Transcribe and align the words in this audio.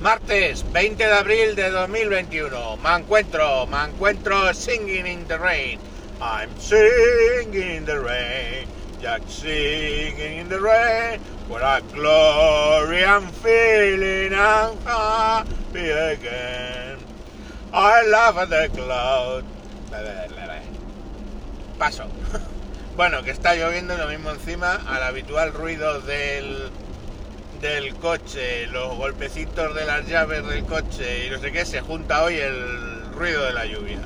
Martes 0.00 0.64
20 0.72 0.96
de 0.96 1.12
abril 1.12 1.56
de 1.56 1.70
2021. 1.70 2.76
Me 2.76 2.94
encuentro, 2.94 3.66
me 3.66 3.78
encuentro 3.78 4.54
singing 4.54 5.06
in 5.06 5.26
the 5.26 5.36
rain. 5.36 5.80
I'm 6.20 6.50
singing 6.60 7.52
in 7.54 7.84
the 7.84 7.98
rain. 7.98 8.68
Just 9.02 9.28
singing 9.42 10.38
in 10.38 10.48
the 10.48 10.60
rain. 10.60 11.18
What 11.48 11.62
a 11.62 11.82
glory 11.92 13.04
I'm 13.04 13.26
feeling. 13.42 14.34
I'm 14.34 14.78
happy 14.86 15.90
again. 15.90 16.98
I 17.72 18.02
love 18.06 18.48
the 18.48 18.70
cloud. 18.72 19.44
Paso. 21.78 22.06
Bueno, 22.98 23.22
que 23.22 23.30
está 23.30 23.54
lloviendo 23.54 23.96
lo 23.96 24.08
mismo 24.08 24.30
encima 24.30 24.74
al 24.88 25.04
habitual 25.04 25.52
ruido 25.52 26.00
del 26.00 26.68
del 27.60 27.94
coche, 27.96 28.66
los 28.68 28.96
golpecitos 28.96 29.74
de 29.74 29.84
las 29.84 30.06
llaves 30.06 30.46
del 30.46 30.64
coche 30.64 31.26
y 31.26 31.30
no 31.30 31.38
sé 31.38 31.50
qué, 31.50 31.64
se 31.64 31.80
junta 31.80 32.22
hoy 32.22 32.36
el 32.36 33.12
ruido 33.12 33.44
de 33.44 33.52
la 33.52 33.66
lluvia. 33.66 33.98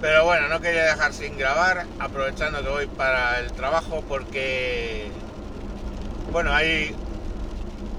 Pero 0.00 0.24
bueno, 0.24 0.48
no 0.48 0.60
quería 0.60 0.84
dejar 0.84 1.12
sin 1.12 1.36
grabar, 1.36 1.86
aprovechando 1.98 2.62
que 2.62 2.68
voy 2.68 2.86
para 2.86 3.40
el 3.40 3.52
trabajo 3.52 4.04
porque, 4.06 5.08
bueno, 6.30 6.52
hay 6.54 6.94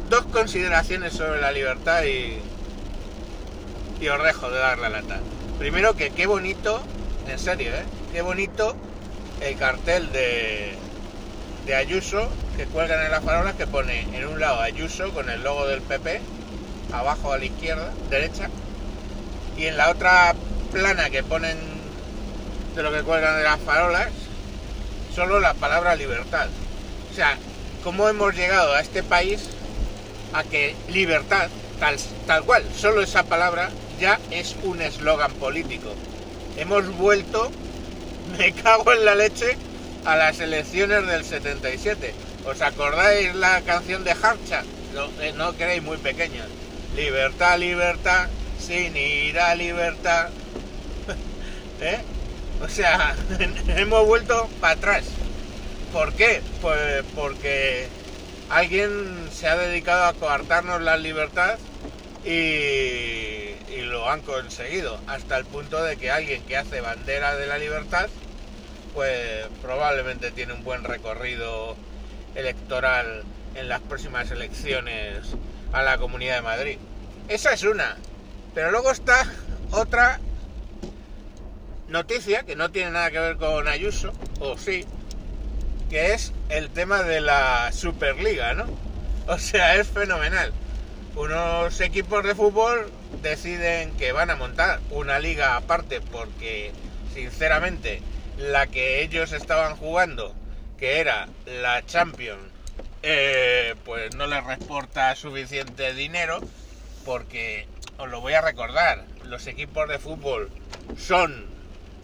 dos 0.09 0.25
consideraciones 0.27 1.13
sobre 1.13 1.41
la 1.41 1.51
libertad 1.51 2.03
y, 2.03 2.39
os 4.07 4.23
dejo 4.23 4.49
de 4.49 4.59
dar 4.59 4.77
la 4.77 4.89
lata. 4.89 5.19
Primero 5.59 5.95
que 5.95 6.11
qué 6.11 6.27
bonito, 6.27 6.81
en 7.27 7.39
serio, 7.39 7.73
¿eh? 7.73 7.83
Qué 8.13 8.21
bonito 8.21 8.75
el 9.41 9.57
cartel 9.57 10.11
de, 10.11 10.77
de 11.67 11.75
Ayuso 11.75 12.29
que 12.55 12.65
cuelgan 12.65 13.05
en 13.05 13.11
las 13.11 13.23
farolas 13.23 13.55
que 13.55 13.67
pone 13.67 14.07
en 14.17 14.25
un 14.25 14.39
lado 14.39 14.61
Ayuso 14.61 15.11
con 15.13 15.29
el 15.29 15.43
logo 15.43 15.67
del 15.67 15.81
PP, 15.81 16.21
abajo 16.93 17.33
a 17.33 17.37
la 17.37 17.45
izquierda, 17.45 17.91
derecha, 18.09 18.49
y 19.57 19.65
en 19.65 19.75
la 19.75 19.89
otra 19.89 20.33
plana 20.71 21.09
que 21.09 21.23
ponen 21.23 21.57
de 22.73 22.83
lo 22.83 22.91
que 22.91 23.01
cuelgan 23.01 23.37
en 23.37 23.43
las 23.43 23.59
farolas, 23.59 24.07
solo 25.13 25.39
la 25.41 25.53
palabra 25.55 25.95
libertad. 25.95 26.47
O 27.11 27.15
sea, 27.15 27.37
¿cómo 27.83 28.07
hemos 28.07 28.33
llegado 28.33 28.73
a 28.73 28.79
este 28.79 29.03
país 29.03 29.49
a 30.33 30.43
que 30.43 30.73
libertad, 30.87 31.49
tal, 31.79 31.97
tal 32.25 32.43
cual, 32.45 32.63
solo 32.75 33.01
esa 33.01 33.23
palabra 33.23 33.69
ya 33.99 34.19
es 34.31 34.55
un 34.63 34.81
eslogan 34.81 35.33
político? 35.33 35.93
Hemos 36.55 36.87
vuelto, 36.95 37.51
me 38.37 38.53
cago 38.53 38.93
en 38.93 39.03
la 39.03 39.15
leche, 39.15 39.57
a 40.07 40.15
las 40.15 40.39
elecciones 40.39 41.05
del 41.05 41.25
77. 41.25 42.13
¿Os 42.45 42.61
acordáis 42.61 43.35
la 43.35 43.59
canción 43.61 44.05
de 44.05 44.11
Harcha? 44.11 44.63
No, 44.93 45.09
eh, 45.21 45.53
queréis 45.57 45.83
muy 45.83 45.97
pequeños. 45.97 46.47
Libertad, 46.95 47.59
libertad, 47.59 48.29
sin 48.57 48.95
ir 48.95 49.37
a 49.37 49.53
libertad. 49.53 50.29
¿Eh? 51.81 51.99
O 52.63 52.69
sea, 52.69 53.17
hemos 53.67 54.07
vuelto 54.07 54.47
para 54.61 54.75
atrás. 54.75 55.03
¿Por 55.91 56.13
qué? 56.13 56.41
Pues 56.61 57.03
porque 57.13 57.87
alguien 58.49 59.27
se 59.33 59.49
ha 59.49 59.57
dedicado 59.57 60.05
a 60.05 60.13
coartarnos 60.13 60.81
la 60.81 60.95
libertad 60.95 61.59
y 62.25 63.55
lo 63.81 64.09
han 64.09 64.21
conseguido. 64.21 65.01
Hasta 65.05 65.37
el 65.37 65.43
punto 65.43 65.83
de 65.83 65.97
que 65.97 66.11
alguien 66.11 66.41
que 66.43 66.55
hace 66.55 66.79
bandera 66.79 67.35
de 67.35 67.47
la 67.47 67.57
libertad 67.57 68.07
pues 68.97 69.45
probablemente 69.61 70.31
tiene 70.31 70.53
un 70.53 70.63
buen 70.63 70.83
recorrido 70.83 71.75
electoral 72.33 73.23
en 73.53 73.69
las 73.69 73.79
próximas 73.79 74.31
elecciones 74.31 75.19
a 75.71 75.83
la 75.83 75.99
Comunidad 75.99 76.37
de 76.37 76.41
Madrid. 76.41 76.77
Esa 77.27 77.53
es 77.53 77.61
una. 77.61 77.95
Pero 78.55 78.71
luego 78.71 78.89
está 78.89 79.23
otra 79.69 80.19
noticia 81.89 82.41
que 82.41 82.55
no 82.55 82.71
tiene 82.71 82.89
nada 82.89 83.11
que 83.11 83.19
ver 83.19 83.37
con 83.37 83.67
Ayuso, 83.67 84.13
o 84.39 84.57
sí, 84.57 84.83
que 85.91 86.15
es 86.15 86.33
el 86.49 86.71
tema 86.71 87.03
de 87.03 87.21
la 87.21 87.71
Superliga, 87.73 88.55
¿no? 88.55 88.65
O 89.27 89.37
sea, 89.37 89.75
es 89.75 89.87
fenomenal. 89.87 90.53
Unos 91.15 91.79
equipos 91.81 92.23
de 92.23 92.33
fútbol 92.33 92.91
deciden 93.21 93.91
que 93.91 94.11
van 94.11 94.31
a 94.31 94.35
montar 94.35 94.79
una 94.89 95.19
liga 95.19 95.55
aparte 95.55 96.01
porque, 96.01 96.71
sinceramente, 97.13 98.01
la 98.37 98.67
que 98.67 99.01
ellos 99.01 99.31
estaban 99.31 99.75
jugando, 99.75 100.35
que 100.77 100.99
era 100.99 101.27
la 101.45 101.85
Champions, 101.85 102.41
eh, 103.03 103.75
pues 103.83 104.15
no 104.15 104.27
les 104.27 104.43
reporta 104.43 105.15
suficiente 105.15 105.93
dinero, 105.93 106.41
porque 107.05 107.67
os 107.97 108.09
lo 108.09 108.21
voy 108.21 108.33
a 108.33 108.41
recordar, 108.41 109.05
los 109.25 109.47
equipos 109.47 109.89
de 109.89 109.97
fútbol 109.97 110.51
son 110.97 111.45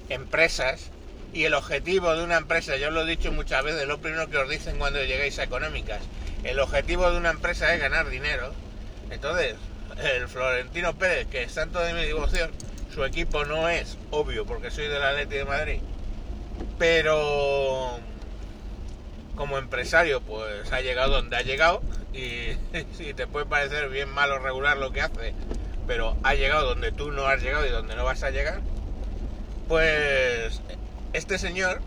empresas 0.10 0.90
y 1.34 1.46
el 1.46 1.54
objetivo 1.54 2.16
de 2.16 2.24
una 2.24 2.38
empresa, 2.38 2.78
yo 2.78 2.92
lo 2.92 3.02
he 3.02 3.06
dicho 3.06 3.32
muchas 3.32 3.64
veces, 3.64 3.88
lo 3.88 4.00
primero 4.00 4.30
que 4.30 4.38
os 4.38 4.50
dicen 4.50 4.78
cuando 4.78 5.04
lleguéis 5.04 5.40
a 5.40 5.44
económicas, 5.44 6.02
el 6.44 6.60
objetivo 6.60 7.10
de 7.12 7.18
una 7.18 7.32
empresa 7.32 7.74
es 7.74 7.80
ganar 7.80 8.10
dinero. 8.10 8.54
Entonces, 9.10 9.56
el 10.04 10.28
Florentino 10.28 10.94
Pérez, 10.98 11.28
que 11.28 11.44
es 11.44 11.52
santo 11.52 11.80
de 11.80 11.94
mi 11.94 12.06
devoción, 12.06 12.52
su 12.94 13.04
equipo 13.04 13.46
no 13.46 13.70
es 13.70 13.98
obvio 14.12 14.46
porque 14.46 14.72
soy 14.72 14.88
de 14.88 15.00
la 15.00 15.14
Leti 15.14 15.36
de 15.36 15.46
Madrid, 15.46 15.80
pero 16.78 18.00
como 19.36 19.58
empresario 19.58 20.22
pues 20.22 20.72
ha 20.72 20.82
llegado 20.82 21.14
donde 21.14 21.38
ha 21.38 21.42
llegado 21.42 21.82
y 22.14 22.56
si 22.98 23.14
te 23.14 23.28
puede 23.28 23.46
parecer 23.46 23.90
bien 23.90 24.10
malo 24.10 24.40
regular 24.40 24.78
lo 24.78 24.92
que 24.92 25.02
hace, 25.02 25.34
pero 25.88 26.18
ha 26.24 26.36
llegado 26.36 26.68
donde 26.70 26.92
tú 26.92 27.12
no 27.12 27.26
has 27.28 27.42
llegado 27.42 27.66
y 27.66 27.70
donde 27.70 27.96
no 27.96 28.06
vas 28.06 28.24
a 28.24 28.30
llegar, 28.30 28.62
pues 29.68 30.62
este 31.14 31.38
señor 31.38 31.82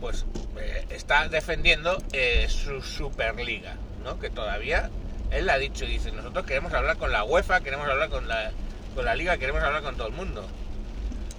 pues 0.00 0.26
eh, 0.58 0.86
está 0.90 1.28
defendiendo 1.28 2.02
eh, 2.12 2.46
su 2.48 2.82
Superliga, 2.82 3.76
¿no? 4.04 4.18
Que 4.18 4.28
todavía 4.28 4.90
él 5.30 5.48
ha 5.48 5.56
dicho, 5.56 5.86
dice, 5.86 6.12
nosotros 6.12 6.44
queremos 6.44 6.72
hablar 6.74 6.98
con 6.98 7.10
la 7.10 7.24
UEFA, 7.24 7.60
queremos 7.60 7.88
hablar 7.88 8.10
con 8.10 8.28
la, 8.28 8.52
con 8.94 9.04
la 9.04 9.14
liga, 9.14 9.38
queremos 9.38 9.62
hablar 9.62 9.82
con 9.82 9.96
todo 9.96 10.08
el 10.08 10.14
mundo 10.14 10.46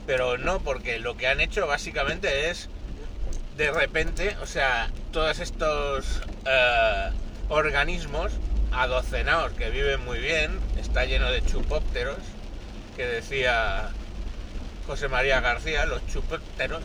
pero 0.06 0.38
no, 0.38 0.60
porque 0.60 1.00
lo 1.00 1.18
que 1.18 1.28
han 1.28 1.42
hecho 1.42 1.68
básicamente 1.68 2.50
es 2.50 2.70
de 3.58 3.72
repente, 3.72 4.36
o 4.42 4.46
sea, 4.46 4.90
todos 5.12 5.40
estos 5.40 6.22
uh, 6.46 7.54
organismos 7.54 8.34
adocenados 8.72 9.54
que 9.54 9.70
viven 9.70 10.04
muy 10.04 10.20
bien, 10.20 10.60
está 10.78 11.06
lleno 11.06 11.32
de 11.32 11.42
chupópteros, 11.44 12.18
que 12.98 13.06
decía 13.06 13.90
José 14.86 15.08
María 15.08 15.40
García, 15.40 15.86
los 15.86 16.06
chupópteros. 16.08 16.84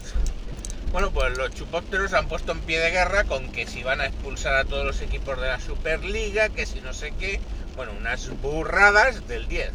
Bueno, 0.92 1.10
pues 1.10 1.36
los 1.36 1.50
chupópteros 1.50 2.12
han 2.14 2.28
puesto 2.28 2.52
en 2.52 2.60
pie 2.60 2.80
de 2.80 2.90
guerra 2.90 3.24
con 3.24 3.50
que 3.52 3.66
si 3.66 3.82
van 3.82 4.00
a 4.00 4.06
expulsar 4.06 4.54
a 4.56 4.64
todos 4.64 4.84
los 4.84 5.00
equipos 5.02 5.40
de 5.40 5.48
la 5.48 5.60
Superliga, 5.60 6.48
que 6.48 6.66
si 6.66 6.80
no 6.80 6.92
sé 6.92 7.12
qué, 7.18 7.40
bueno, 7.76 7.92
unas 7.98 8.28
burradas 8.40 9.26
del 9.28 9.46
10. 9.48 9.70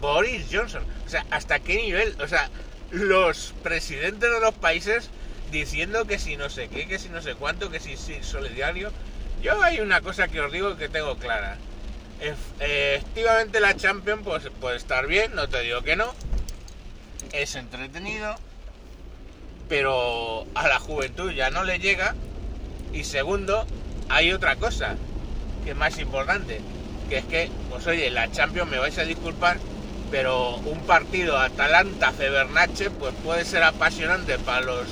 Boris 0.00 0.46
Johnson, 0.52 0.84
o 1.04 1.08
sea, 1.08 1.24
¿hasta 1.30 1.58
qué 1.60 1.76
nivel? 1.76 2.16
O 2.20 2.28
sea, 2.28 2.50
los 2.90 3.54
presidentes 3.62 4.30
de 4.30 4.40
los 4.40 4.54
países 4.54 5.10
diciendo 5.50 6.06
que 6.06 6.18
si 6.18 6.36
no 6.36 6.50
sé 6.50 6.68
qué, 6.68 6.86
que 6.86 6.98
si 6.98 7.08
no 7.08 7.22
sé 7.22 7.34
cuánto, 7.34 7.70
que 7.70 7.80
si, 7.80 7.96
si 7.96 8.22
solidario. 8.22 8.92
Yo 9.42 9.62
hay 9.62 9.80
una 9.80 10.00
cosa 10.00 10.28
que 10.28 10.40
os 10.40 10.52
digo 10.52 10.76
que 10.76 10.88
tengo 10.88 11.16
clara. 11.16 11.58
Efectivamente 12.20 13.60
la 13.60 13.76
Champions 13.76 14.22
pues, 14.24 14.48
puede 14.60 14.76
estar 14.76 15.06
bien, 15.06 15.34
no 15.34 15.48
te 15.48 15.60
digo 15.60 15.82
que 15.82 15.96
no. 15.96 16.14
Es 17.32 17.54
entretenido, 17.54 18.34
pero 19.68 20.46
a 20.54 20.68
la 20.68 20.78
juventud 20.78 21.30
ya 21.32 21.50
no 21.50 21.64
le 21.64 21.78
llega. 21.78 22.14
Y 22.92 23.04
segundo, 23.04 23.66
hay 24.08 24.32
otra 24.32 24.56
cosa 24.56 24.96
que 25.64 25.72
es 25.72 25.76
más 25.76 25.98
importante, 25.98 26.60
que 27.08 27.18
es 27.18 27.24
que, 27.24 27.50
pues 27.68 27.86
oye, 27.86 28.10
la 28.10 28.30
Champions 28.30 28.70
me 28.70 28.78
vais 28.78 28.96
a 28.98 29.04
disculpar, 29.04 29.58
pero 30.10 30.56
un 30.56 30.80
partido 30.80 31.38
Atalanta-Febernache 31.38 32.90
pues 32.90 33.14
puede 33.24 33.44
ser 33.44 33.62
apasionante 33.62 34.38
para 34.38 34.60
los 34.60 34.86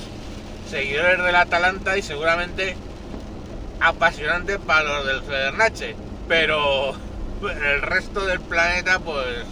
seguidores 0.69 1.23
del 1.23 1.35
Atalanta 1.35 1.97
y 1.97 2.01
seguramente 2.01 2.75
apasionante 3.79 4.59
para 4.59 4.83
los 4.83 5.05
del 5.05 5.21
Febernache, 5.21 5.95
pero 6.27 6.93
el 7.41 7.81
resto 7.81 8.25
del 8.25 8.39
planeta 8.41 8.99
pues 8.99 9.45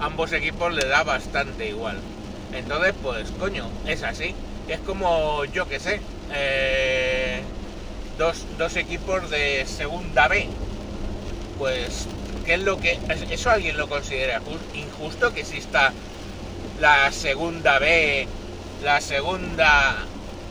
ambos 0.00 0.32
equipos 0.32 0.72
le 0.72 0.86
da 0.86 1.02
bastante 1.02 1.68
igual. 1.68 1.98
Entonces 2.52 2.94
pues 3.02 3.30
coño, 3.38 3.68
es 3.86 4.02
así. 4.02 4.34
Es 4.68 4.80
como 4.80 5.44
yo 5.46 5.68
que 5.68 5.78
sé, 5.78 6.00
eh, 6.32 7.42
dos, 8.18 8.44
dos 8.58 8.76
equipos 8.76 9.28
de 9.30 9.66
segunda 9.66 10.28
B. 10.28 10.48
Pues 11.58 12.06
¿Qué 12.44 12.54
es 12.54 12.60
lo 12.60 12.78
que 12.78 12.98
eso 13.30 13.50
alguien 13.50 13.78
lo 13.78 13.88
considera 13.88 14.42
injusto 14.74 15.32
que 15.32 15.40
exista 15.40 15.92
la 16.78 17.10
segunda 17.10 17.78
B, 17.78 18.28
la 18.82 19.00
segunda, 19.00 19.96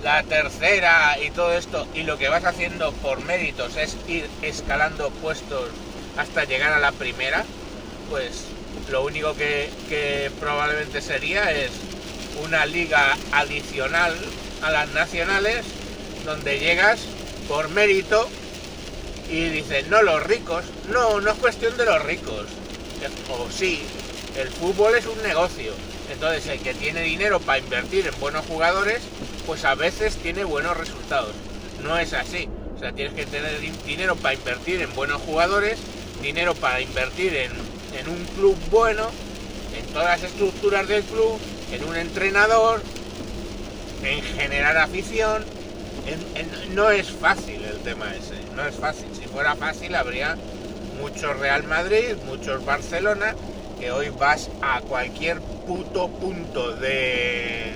la 0.04 0.24
tercera 0.24 1.18
y 1.24 1.30
todo 1.30 1.54
esto 1.54 1.88
y 1.94 2.02
lo 2.02 2.18
que 2.18 2.30
vas 2.30 2.46
haciendo 2.46 2.94
por 2.94 3.24
méritos 3.24 3.78
es 3.78 3.96
ir 4.08 4.28
escalando 4.42 5.12
puestos 5.12 5.70
hasta 6.18 6.46
llegar 6.46 6.74
a 6.74 6.80
la 6.80 6.92
primera, 6.92 7.46
pues 8.10 8.46
lo 8.90 9.04
único 9.04 9.36
que, 9.36 9.70
que 9.88 10.32
probablemente 10.40 11.00
sería 11.00 11.52
es 11.52 11.70
una 12.44 12.66
liga 12.66 13.16
adicional 13.34 14.16
a 14.64 14.72
las 14.72 14.90
nacionales 14.90 15.64
donde 16.26 16.58
llegas 16.58 17.02
por 17.48 17.70
mérito 17.70 18.28
y 19.34 19.50
dices, 19.50 19.88
no 19.88 20.04
los 20.04 20.22
ricos, 20.22 20.64
no, 20.92 21.20
no 21.20 21.32
es 21.32 21.38
cuestión 21.40 21.76
de 21.76 21.86
los 21.86 22.04
ricos, 22.04 22.46
o 23.32 23.50
sí, 23.50 23.82
el 24.38 24.48
fútbol 24.48 24.94
es 24.96 25.08
un 25.08 25.20
negocio, 25.24 25.74
entonces 26.12 26.46
el 26.48 26.60
que 26.60 26.76
tiene 26.76 27.02
dinero 27.02 27.40
para 27.40 27.58
invertir 27.58 28.06
en 28.06 28.20
buenos 28.20 28.46
jugadores, 28.46 29.00
pues 29.48 29.66
a 29.66 29.74
veces 29.74 30.18
tiene 30.18 30.44
buenos 30.44 30.78
resultados, 30.78 31.32
no 31.84 31.98
es 31.98 32.14
así, 32.14 32.48
o 32.76 32.80
sea, 32.80 32.92
tienes 32.92 33.16
que 33.16 33.26
tener 33.26 33.60
dinero 33.60 34.16
para 34.16 34.36
invertir 34.36 34.84
en 34.84 34.94
buenos 34.94 35.20
jugadores, 35.24 35.80
dinero 36.22 36.54
para 36.54 36.80
invertir 36.80 37.36
en, 37.36 37.52
en 38.00 38.10
un 38.10 38.24
club 38.36 38.56
bueno, 38.70 39.10
en 39.76 39.86
todas 39.88 40.22
las 40.22 40.30
estructuras 40.30 40.88
del 40.88 41.04
club, 41.04 41.40
en 41.72 41.84
un 41.86 41.96
entrenador, 41.96 42.84
en 44.04 44.22
generar 44.22 44.78
afición. 44.78 45.44
no 46.76 46.92
es 46.92 47.10
fácil 47.10 47.64
el 47.64 47.80
tema 47.80 48.14
ese, 48.14 48.36
no 48.56 48.64
es 48.64 48.76
fácil. 48.76 49.08
Fuera 49.34 49.56
fácil 49.56 49.96
habría 49.96 50.38
muchos 51.02 51.38
Real 51.40 51.64
Madrid, 51.64 52.16
muchos 52.28 52.64
Barcelona, 52.64 53.34
que 53.80 53.92
hoy 53.92 54.10
vas 54.10 54.50
a 54.62 54.82
cualquier 54.82 55.42
puto 55.42 56.08
punto 56.10 56.76
de, 56.76 57.74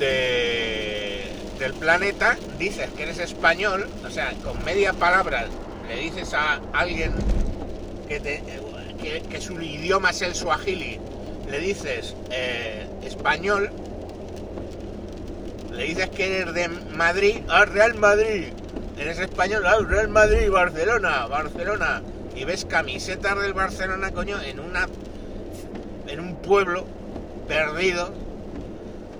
de 0.00 1.22
del 1.60 1.74
planeta, 1.74 2.36
dices 2.58 2.90
que 2.96 3.04
eres 3.04 3.20
español, 3.20 3.88
o 4.04 4.10
sea, 4.10 4.32
con 4.42 4.64
media 4.64 4.92
palabra 4.92 5.46
le 5.86 5.96
dices 5.96 6.34
a 6.34 6.60
alguien 6.72 7.12
que, 8.08 8.20
que, 9.30 9.40
su 9.40 9.60
idioma 9.62 10.10
es 10.10 10.22
el 10.22 10.34
suajili, 10.34 10.98
le 11.48 11.60
dices 11.60 12.16
eh, 12.30 12.88
español, 13.04 13.70
le 15.70 15.84
dices 15.84 16.10
que 16.10 16.40
eres 16.40 16.54
de 16.54 16.68
Madrid, 16.68 17.36
al 17.48 17.68
Real 17.68 17.94
Madrid, 17.94 18.48
eres 18.98 19.18
español, 19.18 19.66
al 19.66 19.88
Real 19.88 20.08
Madrid, 20.08 20.50
Barcelona, 20.50 21.26
Barcelona, 21.26 22.02
y 22.34 22.44
ves 22.44 22.64
camisetas 22.64 23.40
del 23.40 23.52
Barcelona, 23.52 24.10
coño, 24.10 24.40
en 24.40 24.60
una 24.60 24.88
en 26.06 26.20
un 26.20 26.36
pueblo 26.36 26.84
perdido 27.48 28.12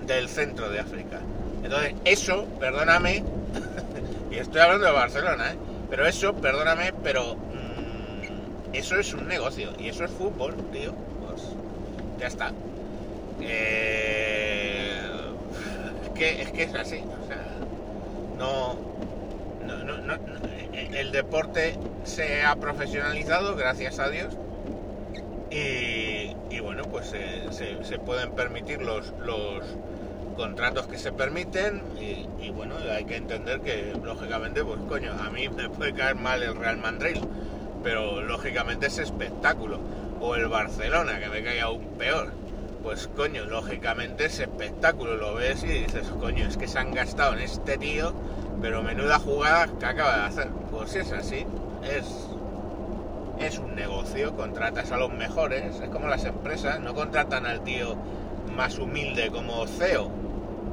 del 0.07 0.29
centro 0.29 0.69
de 0.69 0.81
África. 0.81 1.21
Entonces, 1.63 1.95
eso, 2.05 2.47
perdóname, 2.59 3.25
y 4.31 4.37
estoy 4.37 4.61
hablando 4.61 4.87
de 4.87 4.93
Barcelona, 4.93 5.53
¿eh? 5.53 5.57
pero 5.89 6.07
eso, 6.07 6.35
perdóname, 6.35 6.93
pero 7.03 7.35
mmm, 7.37 8.75
eso 8.75 8.99
es 8.99 9.15
un 9.15 9.29
negocio 9.29 9.71
y 9.79 9.89
eso 9.89 10.05
es 10.05 10.11
fútbol, 10.11 10.55
tío. 10.73 10.93
Pues 11.21 11.43
ya 12.19 12.27
está. 12.27 12.53
Eh, 13.41 15.01
es, 16.05 16.11
que, 16.19 16.43
es 16.43 16.53
que 16.53 16.63
es 16.65 16.75
así, 16.75 17.03
o 17.23 17.27
sea, 17.27 17.43
no, 18.39 18.92
el 20.73 21.13
deporte 21.13 21.77
se 22.05 22.43
ha 22.43 22.57
profesionalizado, 22.57 23.57
gracias 23.57 23.99
a 23.99 24.09
Dios, 24.09 24.37
y, 25.55 26.61
bueno, 26.61 26.85
pues 26.85 27.07
se, 27.07 27.53
se, 27.85 27.99
pueden 27.99 28.33
permitir 28.33 28.81
los, 28.81 29.13
contratos 30.37 30.87
que 30.87 30.97
se 30.97 31.13
permiten. 31.13 31.83
Y, 32.01 32.27
y, 32.43 32.51
bueno, 32.51 32.77
hay 32.91 33.05
que 33.05 33.17
entender 33.17 33.61
que 33.61 33.95
lógicamente, 34.03 34.65
pues 34.65 34.81
coño, 34.89 35.13
a 35.13 35.31
mí 35.31 35.49
me 35.51 35.69
puede 35.69 35.93
caer 35.93 36.15
mal 36.15 36.43
el 36.43 36.57
Real 36.57 36.79
Madrid, 36.79 37.19
pero 37.83 38.23
lógicamente 38.23 38.87
es 38.87 38.99
espectáculo, 38.99 39.79
o 40.21 40.35
el 40.37 40.49
Barcelona, 40.49 41.19
que 41.19 41.29
me 41.29 41.43
caiga 41.43 41.65
aún 41.65 41.85
peor. 41.99 42.33
Pues 42.83 43.09
coño, 43.09 43.45
lógicamente 43.45 44.25
es 44.25 44.41
espectáculo, 44.41 45.17
lo 45.17 45.35
ves 45.35 45.63
y 45.63 45.69
dices, 45.69 46.09
coño, 46.19 46.49
es 46.49 46.57
que 46.57 46.67
se 46.67 46.79
han 46.79 46.93
gastado 46.93 47.35
en 47.35 47.41
este 47.41 47.79
tío, 47.79 48.13
pero 48.61 48.83
menuda 48.83 49.19
jugada 49.19 49.67
que 49.79 49.87
acaba 49.87 50.19
de 50.19 50.23
hacer. 50.25 50.49
Pues 50.71 50.95
es 50.95 51.13
así, 51.13 51.47
es 51.83 52.29
es 53.47 53.59
un 53.59 53.75
negocio, 53.75 54.37
contratas 54.37 54.93
a 54.93 54.97
los 54.97 55.13
mejores, 55.13 55.81
es 55.81 55.89
como 55.89 56.07
las 56.07 56.25
empresas, 56.25 56.81
no 56.81 56.95
contratan 56.95 57.47
al 57.47 57.63
tío 57.63 57.97
más 58.55 58.79
humilde 58.79 59.31
como 59.31 59.67
CEO, 59.67 60.11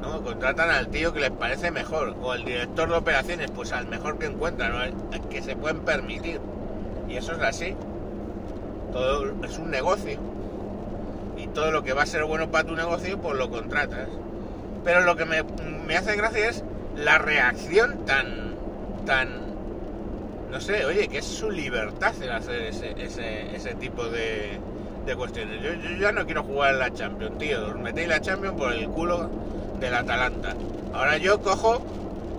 ¿no? 0.00 0.22
Contratan 0.22 0.70
al 0.70 0.88
tío 0.88 1.12
que 1.12 1.20
les 1.20 1.30
parece 1.30 1.70
mejor, 1.70 2.14
o 2.22 2.34
el 2.34 2.44
director 2.44 2.88
de 2.88 2.96
operaciones, 2.96 3.50
pues 3.50 3.72
al 3.72 3.88
mejor 3.88 4.18
que 4.18 4.26
encuentran, 4.26 4.72
¿no? 4.72 5.28
que 5.28 5.42
se 5.42 5.56
pueden 5.56 5.80
permitir. 5.80 6.40
Y 7.08 7.16
eso 7.16 7.32
es 7.32 7.40
así. 7.40 7.74
Todo 8.92 9.44
es 9.44 9.58
un 9.58 9.70
negocio. 9.70 10.18
Y 11.36 11.48
todo 11.48 11.72
lo 11.72 11.82
que 11.82 11.92
va 11.92 12.02
a 12.02 12.06
ser 12.06 12.24
bueno 12.24 12.50
para 12.50 12.68
tu 12.68 12.76
negocio, 12.76 13.18
pues 13.18 13.36
lo 13.36 13.50
contratas. 13.50 14.08
Pero 14.84 15.00
lo 15.00 15.16
que 15.16 15.24
me, 15.24 15.42
me 15.86 15.96
hace 15.96 16.14
gracia 16.16 16.48
es 16.50 16.62
la 16.96 17.18
reacción 17.18 18.04
tan, 18.04 18.54
tan 19.06 19.50
no 20.50 20.60
sé, 20.60 20.84
oye, 20.84 21.08
que 21.08 21.18
es 21.18 21.24
su 21.24 21.50
libertad 21.50 22.12
el 22.20 22.32
hacer 22.32 22.62
ese, 22.62 22.94
ese, 23.54 23.74
tipo 23.74 24.04
de, 24.06 24.58
de 25.06 25.16
cuestiones. 25.16 25.62
Yo, 25.62 25.74
yo, 25.74 25.96
ya 25.96 26.12
no 26.12 26.24
quiero 26.24 26.42
jugar 26.42 26.74
la 26.74 26.92
Champions, 26.92 27.38
tío. 27.38 27.68
Os 27.68 27.76
metéis 27.76 28.08
la 28.08 28.20
Champions 28.20 28.56
por 28.58 28.72
el 28.72 28.88
culo 28.88 29.30
del 29.78 29.94
Atalanta. 29.94 30.56
Ahora 30.92 31.18
yo 31.18 31.40
cojo 31.40 31.80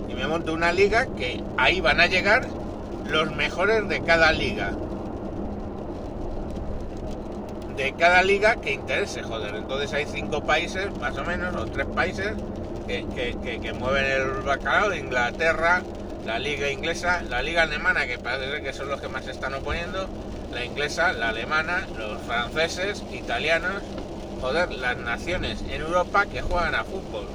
y 0.09 0.13
me 0.13 0.27
monto 0.27 0.53
una 0.53 0.74
liga 0.74 1.07
que 1.18 1.42
ahí 1.57 1.80
van 1.80 2.01
a 2.01 2.07
llegar 2.07 2.48
los 3.09 3.33
mejores 3.33 3.88
de 3.88 4.01
cada 4.01 4.33
liga. 4.33 4.71
De 7.77 7.94
cada 7.94 8.24
liga 8.24 8.57
que 8.57 8.74
interese, 8.74 9.24
joder. 9.24 9.56
Entonces 9.56 9.94
hay 9.94 10.06
cinco 10.06 10.44
países, 10.44 10.89
más 11.00 11.18
o 11.18 11.24
menos, 11.24 11.56
o 11.56 11.65
tres 11.65 11.88
países, 11.88 12.33
que, 12.87 13.05
que, 13.15 13.37
que, 13.43 13.59
que 13.59 13.73
mueven 13.73 14.05
el 14.05 14.41
bacalao. 14.41 14.93
Inglaterra, 14.93 15.81
la 16.25 16.39
liga 16.39 16.69
inglesa, 16.69 17.23
la 17.29 17.41
liga 17.41 17.63
alemana, 17.63 18.07
que 18.07 18.17
parece 18.17 18.61
que 18.61 18.73
son 18.73 18.89
los 18.89 19.01
que 19.01 19.07
más 19.07 19.25
se 19.25 19.31
están 19.31 19.53
oponiendo, 19.53 20.07
la 20.51 20.63
inglesa, 20.63 21.13
la 21.13 21.29
alemana, 21.29 21.87
los 21.97 22.21
franceses, 22.21 23.03
italianos, 23.11 23.81
joder, 24.39 24.71
las 24.71 24.97
naciones 24.97 25.63
en 25.69 25.81
Europa 25.81 26.25
que 26.25 26.41
juegan 26.41 26.75
a 26.75 26.83
fútbol. 26.83 27.27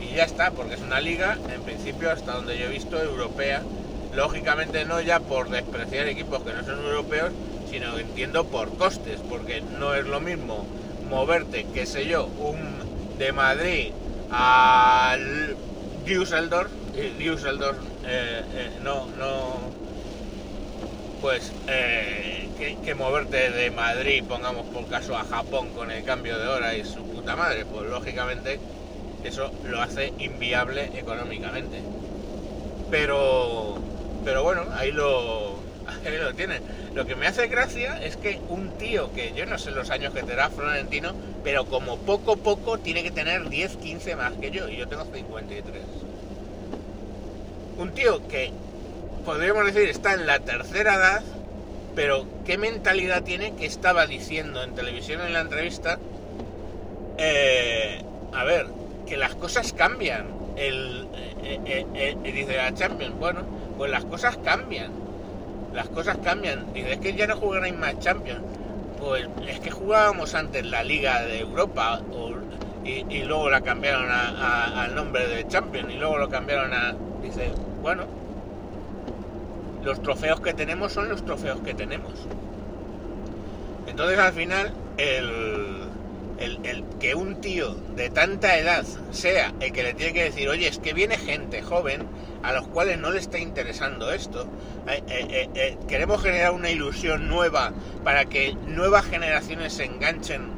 Y 0.00 0.16
ya 0.16 0.24
está, 0.24 0.50
porque 0.50 0.74
es 0.74 0.80
una 0.80 1.00
liga, 1.00 1.38
en 1.52 1.62
principio, 1.62 2.10
hasta 2.10 2.32
donde 2.32 2.58
yo 2.58 2.66
he 2.66 2.68
visto, 2.68 3.00
europea. 3.00 3.62
Lógicamente 4.14 4.84
no 4.84 5.00
ya 5.00 5.18
por 5.18 5.48
despreciar 5.50 6.06
equipos 6.06 6.42
que 6.42 6.52
no 6.52 6.62
son 6.64 6.84
europeos, 6.84 7.32
sino 7.68 7.98
entiendo 7.98 8.44
por 8.44 8.76
costes, 8.76 9.18
porque 9.28 9.60
no 9.78 9.94
es 9.94 10.04
lo 10.04 10.20
mismo 10.20 10.66
moverte, 11.08 11.66
qué 11.74 11.84
sé 11.84 12.06
yo, 12.06 12.26
un 12.26 12.84
de 13.18 13.32
Madrid 13.32 13.92
al 14.34 15.56
Düsseldorf 16.04 16.70
Düsseldorf 17.18 17.78
eh, 18.06 18.42
eh, 18.54 18.70
no, 18.82 19.06
no, 19.18 19.56
pues 21.20 21.52
eh, 21.68 22.48
que, 22.58 22.76
que, 22.84 22.94
moverte 22.94 23.50
de 23.50 23.70
Madrid, 23.70 24.22
pongamos 24.28 24.66
por 24.66 24.86
caso 24.88 25.16
a 25.16 25.24
Japón 25.24 25.70
con 25.70 25.90
el 25.90 26.04
cambio 26.04 26.38
de 26.38 26.46
hora 26.46 26.74
y 26.76 26.84
su 26.84 27.02
puta 27.02 27.34
madre, 27.34 27.64
pues 27.64 27.88
lógicamente 27.88 28.60
eso 29.24 29.50
lo 29.64 29.80
hace 29.80 30.12
inviable 30.18 30.90
económicamente. 30.98 31.80
Pero, 32.90 33.78
pero 34.24 34.42
bueno, 34.42 34.64
ahí 34.76 34.92
lo, 34.92 35.58
ahí 36.06 36.18
lo 36.18 36.34
tienen. 36.34 36.62
Lo 36.94 37.06
que 37.06 37.16
me 37.16 37.26
hace 37.26 37.48
gracia 37.48 38.00
es 38.02 38.16
que 38.16 38.38
un 38.48 38.70
tío 38.78 39.12
que 39.14 39.32
yo 39.34 39.46
no 39.46 39.58
sé 39.58 39.70
los 39.70 39.90
años 39.90 40.12
que 40.12 40.20
tendrá 40.20 40.50
Florentino, 40.50 41.14
pero 41.44 41.66
como 41.66 41.98
poco 41.98 42.36
poco 42.36 42.78
tiene 42.78 43.04
que 43.04 43.12
tener 43.12 43.48
10, 43.48 43.76
15 43.76 44.16
más 44.16 44.32
que 44.34 44.50
yo, 44.50 44.68
y 44.68 44.76
yo 44.76 44.88
tengo 44.88 45.04
53 45.04 45.82
un 47.78 47.90
tío 47.92 48.26
que 48.28 48.52
podríamos 49.24 49.64
decir 49.66 49.88
está 49.88 50.14
en 50.14 50.26
la 50.26 50.38
tercera 50.40 50.94
edad, 50.94 51.22
pero 51.94 52.26
qué 52.44 52.58
mentalidad 52.58 53.22
tiene 53.22 53.54
que 53.54 53.66
estaba 53.66 54.06
diciendo 54.06 54.62
en 54.62 54.74
televisión 54.74 55.20
en 55.22 55.32
la 55.32 55.40
entrevista, 55.40 55.98
eh, 57.18 58.02
a 58.32 58.44
ver, 58.44 58.66
que 59.06 59.16
las 59.16 59.34
cosas 59.34 59.72
cambian. 59.72 60.26
El, 60.56 61.08
eh, 61.42 61.84
eh, 61.94 62.16
dice 62.22 62.56
la 62.56 62.72
Champions, 62.74 63.18
bueno, 63.18 63.40
pues 63.76 63.90
las 63.90 64.04
cosas 64.04 64.36
cambian. 64.38 64.92
Las 65.72 65.88
cosas 65.88 66.18
cambian. 66.22 66.72
Dice, 66.72 66.92
es 66.92 66.98
que 67.00 67.14
ya 67.14 67.26
no 67.26 67.36
jugaréis 67.36 67.76
más 67.76 67.98
Champions. 67.98 68.40
Pues 69.04 69.28
es 69.46 69.60
que 69.60 69.70
jugábamos 69.70 70.34
antes 70.34 70.64
la 70.64 70.82
Liga 70.82 71.22
de 71.24 71.40
Europa 71.40 72.00
y, 72.84 73.22
luego 73.24 73.50
la 73.50 73.60
cambiaron 73.60 74.10
a, 74.10 74.82
al 74.82 74.94
nombre 74.94 75.26
de 75.26 75.46
Champions 75.46 75.92
y 75.92 75.98
luego 75.98 76.16
lo 76.16 76.30
cambiaron 76.30 76.72
a, 76.72 76.94
Dice, 77.22 77.50
bueno, 77.82 78.04
los 79.82 80.02
trofeos 80.02 80.40
que 80.40 80.54
tenemos 80.54 80.92
son 80.92 81.10
los 81.10 81.22
trofeos 81.22 81.60
que 81.60 81.74
tenemos. 81.74 82.12
Entonces 83.86 84.18
al 84.18 84.32
final, 84.32 84.72
el, 84.96 85.82
el, 86.38 86.84
que 86.98 87.14
un 87.14 87.42
tío 87.42 87.74
de 87.96 88.08
tanta 88.08 88.56
edad 88.56 88.86
sea 89.10 89.52
el 89.60 89.72
que 89.72 89.82
le 89.82 89.92
tiene 89.92 90.14
que 90.14 90.24
decir, 90.24 90.48
oye, 90.48 90.66
es 90.66 90.78
que 90.78 90.94
viene 90.94 91.18
gente 91.18 91.62
joven, 91.62 92.06
a 92.44 92.52
los 92.52 92.68
cuales 92.68 92.98
no 92.98 93.10
les 93.10 93.22
está 93.22 93.38
interesando 93.38 94.12
esto. 94.12 94.46
Eh, 94.86 95.02
eh, 95.08 95.48
eh, 95.54 95.78
queremos 95.88 96.22
generar 96.22 96.52
una 96.52 96.70
ilusión 96.70 97.26
nueva 97.26 97.72
para 98.04 98.26
que 98.26 98.54
nuevas 98.66 99.06
generaciones 99.06 99.72
se 99.72 99.86
enganchen 99.86 100.50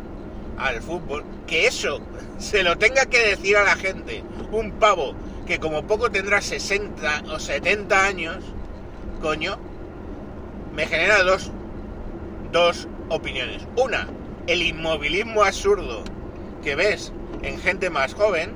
al 0.59 0.83
fútbol. 0.83 1.25
Que 1.47 1.69
eso 1.69 2.00
se 2.38 2.64
lo 2.64 2.76
tenga 2.76 3.07
que 3.07 3.28
decir 3.28 3.57
a 3.57 3.62
la 3.62 3.76
gente. 3.76 4.25
Un 4.50 4.73
pavo 4.73 5.14
que 5.47 5.61
como 5.61 5.87
poco 5.87 6.11
tendrá 6.11 6.43
60 6.43 7.23
o 7.31 7.38
70 7.38 8.05
años, 8.05 8.45
coño, 9.23 9.57
me 10.75 10.87
genera 10.87 11.23
dos, 11.23 11.52
dos 12.50 12.88
opiniones. 13.11 13.62
Una, 13.76 14.09
el 14.49 14.61
inmovilismo 14.62 15.45
absurdo 15.45 16.02
que 16.64 16.75
ves 16.75 17.12
en 17.43 17.61
gente 17.61 17.90
más 17.90 18.12
joven, 18.12 18.50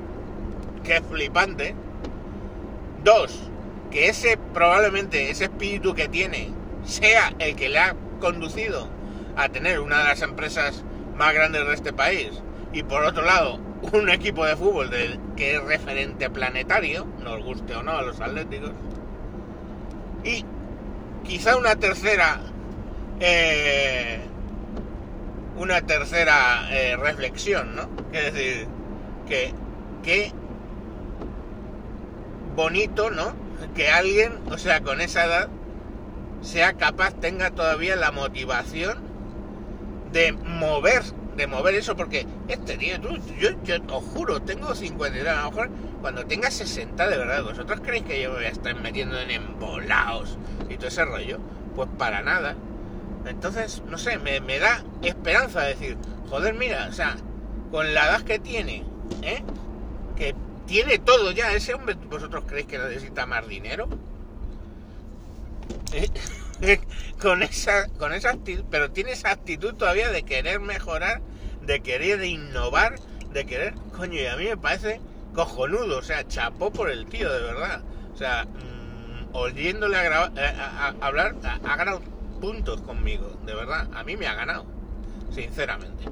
que 0.83 0.97
es 0.97 1.01
flipante. 1.09 1.75
Dos, 3.03 3.39
que 3.89 4.09
ese 4.09 4.37
probablemente 4.53 5.29
ese 5.29 5.45
espíritu 5.45 5.93
que 5.93 6.07
tiene 6.07 6.49
sea 6.83 7.33
el 7.39 7.55
que 7.55 7.69
le 7.69 7.79
ha 7.79 7.95
conducido 8.19 8.87
a 9.35 9.49
tener 9.49 9.79
una 9.79 9.99
de 9.99 10.03
las 10.05 10.21
empresas 10.21 10.83
más 11.17 11.33
grandes 11.33 11.65
de 11.65 11.73
este 11.73 11.93
país. 11.93 12.29
Y 12.73 12.83
por 12.83 13.03
otro 13.03 13.23
lado, 13.23 13.59
un 13.93 14.09
equipo 14.09 14.45
de 14.45 14.55
fútbol 14.55 14.89
que 15.35 15.55
es 15.55 15.63
referente 15.63 16.29
planetario, 16.29 17.05
nos 17.23 17.43
guste 17.43 17.75
o 17.75 17.83
no 17.83 17.91
a 17.91 18.01
los 18.01 18.19
atléticos. 18.21 18.71
Y 20.23 20.45
quizá 21.23 21.57
una 21.57 21.75
tercera 21.75 22.39
eh, 23.19 24.19
una 25.57 25.81
tercera 25.81 26.67
eh, 26.71 26.97
reflexión, 26.97 27.75
¿no? 27.75 27.87
Es 28.11 28.33
decir, 28.33 28.67
que, 29.27 29.53
que 30.03 30.31
bonito, 32.55 33.09
¿no? 33.09 33.33
Que 33.75 33.89
alguien, 33.89 34.33
o 34.49 34.57
sea, 34.57 34.81
con 34.81 35.01
esa 35.01 35.25
edad, 35.25 35.49
sea 36.41 36.73
capaz, 36.73 37.13
tenga 37.13 37.51
todavía 37.51 37.95
la 37.95 38.11
motivación 38.11 38.99
de 40.11 40.31
mover, 40.31 41.03
de 41.35 41.47
mover 41.47 41.75
eso, 41.75 41.95
porque 41.95 42.25
este 42.47 42.77
tío, 42.77 42.97
yo, 43.39 43.49
yo 43.63 43.75
os 43.89 44.03
juro, 44.03 44.41
tengo 44.41 44.73
50, 44.73 45.19
a 45.19 45.43
lo 45.43 45.51
mejor 45.51 45.69
cuando 46.01 46.25
tenga 46.25 46.49
60 46.49 47.07
de 47.07 47.17
verdad, 47.17 47.43
¿vosotros 47.43 47.79
creéis 47.81 48.05
que 48.05 48.21
yo 48.21 48.29
me 48.31 48.37
voy 48.37 48.45
a 48.45 48.49
estar 48.49 48.75
metiendo 48.75 49.19
en 49.19 49.31
embolados 49.31 50.37
y 50.69 50.75
todo 50.75 50.87
ese 50.87 51.05
rollo? 51.05 51.39
Pues 51.75 51.87
para 51.97 52.21
nada. 52.21 52.55
Entonces, 53.25 53.83
no 53.87 53.97
sé, 53.97 54.17
me, 54.17 54.41
me 54.41 54.57
da 54.59 54.83
esperanza 55.03 55.61
decir, 55.61 55.95
joder, 56.29 56.55
mira, 56.55 56.87
o 56.89 56.93
sea, 56.93 57.15
con 57.69 57.93
la 57.93 58.07
edad 58.07 58.21
que 58.23 58.39
tiene, 58.39 58.83
¿eh? 59.21 59.43
Que 60.15 60.33
tiene 60.71 60.99
todo 60.99 61.31
ya, 61.31 61.51
ese 61.51 61.73
hombre, 61.73 61.95
¿vosotros 62.09 62.45
creéis 62.47 62.67
que 62.67 62.77
necesita 62.77 63.25
más 63.25 63.45
dinero? 63.45 63.89
¿Eh? 65.91 66.79
con 67.21 67.43
esa, 67.43 67.89
con 67.89 68.13
esa 68.13 68.29
actitud, 68.29 68.63
pero 68.71 68.89
tiene 68.89 69.11
esa 69.11 69.31
actitud 69.31 69.73
todavía 69.73 70.09
de 70.11 70.23
querer 70.23 70.61
mejorar, 70.61 71.21
de 71.61 71.81
querer 71.81 72.23
innovar, 72.23 72.95
de 73.33 73.45
querer, 73.45 73.73
coño, 73.97 74.13
y 74.13 74.27
a 74.27 74.37
mí 74.37 74.45
me 74.45 74.55
parece 74.55 75.01
cojonudo, 75.35 75.97
o 75.99 76.03
sea, 76.03 76.25
chapó 76.25 76.71
por 76.71 76.89
el 76.89 77.05
tío, 77.07 77.29
de 77.33 77.41
verdad. 77.41 77.81
O 78.13 78.17
sea, 78.17 78.45
mmm, 78.45 79.35
oyéndole 79.35 79.97
a, 79.97 80.23
a, 80.23 80.87
a, 80.87 80.95
hablar, 81.05 81.35
ha 81.43 81.75
ganado 81.75 82.01
puntos 82.39 82.79
conmigo, 82.79 83.37
de 83.45 83.55
verdad, 83.55 83.89
a 83.93 84.05
mí 84.05 84.15
me 84.15 84.27
ha 84.27 84.35
ganado, 84.35 84.65
sinceramente. 85.33 86.05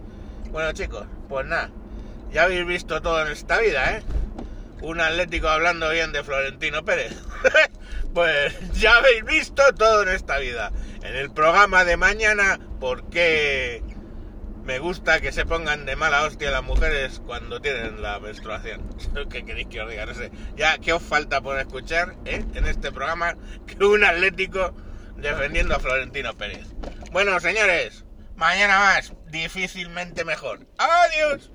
Bueno 0.51 0.73
chicos, 0.73 1.05
pues 1.29 1.45
nada, 1.45 1.69
ya 2.33 2.43
habéis 2.43 2.65
visto 2.65 3.01
todo 3.01 3.25
en 3.25 3.31
esta 3.31 3.57
vida, 3.59 3.95
¿eh? 3.95 4.03
Un 4.81 5.01
atlético 5.01 5.50
hablando 5.50 5.89
bien 5.89 6.12
de 6.12 6.24
Florentino 6.24 6.86
Pérez. 6.86 7.13
pues 8.13 8.55
ya 8.74 8.98
habéis 8.98 9.25
visto 9.25 9.62
todo 9.75 10.03
en 10.03 10.09
esta 10.09 10.39
vida. 10.39 10.71
En 11.03 11.15
el 11.15 11.31
programa 11.31 11.83
de 11.83 11.98
mañana, 11.98 12.59
¿por 12.79 13.09
qué 13.09 13.83
me 14.63 14.79
gusta 14.79 15.19
que 15.19 15.31
se 15.31 15.45
pongan 15.45 15.86
de 15.86 15.95
mala 15.95 16.24
hostia 16.24 16.51
las 16.51 16.63
mujeres 16.63 17.21
cuando 17.25 17.59
tienen 17.59 18.01
la 18.01 18.19
menstruación? 18.19 18.81
¿Qué 19.29 19.43
queréis 19.43 19.67
que 19.67 19.81
os 19.81 19.89
diga? 19.89 20.05
No 20.05 20.13
sé. 20.13 20.31
Ya, 20.55 20.77
¿qué 20.77 20.93
os 20.93 21.03
falta 21.03 21.41
por 21.41 21.59
escuchar 21.59 22.15
¿eh? 22.25 22.45
en 22.53 22.65
este 22.65 22.91
programa? 22.91 23.36
Que 23.67 23.83
un 23.83 24.03
atlético 24.03 24.74
defendiendo 25.17 25.75
a 25.75 25.79
Florentino 25.79 26.38
Pérez. 26.38 26.67
Bueno, 27.12 27.38
señores, 27.41 28.05
mañana 28.36 28.79
más, 28.79 29.13
difícilmente 29.27 30.24
mejor. 30.24 30.65
Adiós. 30.77 31.51